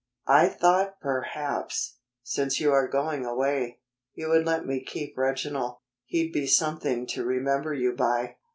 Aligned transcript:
"I 0.33 0.49
thought 0.49 0.99
perhaps, 0.99 1.97
since 2.23 2.59
you 2.59 2.71
are 2.73 2.87
going 2.87 3.23
away, 3.23 3.81
you 4.15 4.29
would 4.29 4.47
let 4.47 4.65
me 4.65 4.83
keep 4.83 5.15
Reginald. 5.15 5.77
He'd 6.07 6.33
be 6.33 6.47
something 6.47 7.05
to 7.05 7.23
remember 7.23 7.71
you 7.75 7.93
by." 7.95 8.37